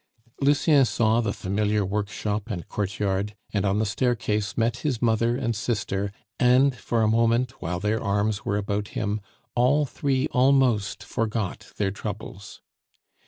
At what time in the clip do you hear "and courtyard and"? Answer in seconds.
2.49-3.65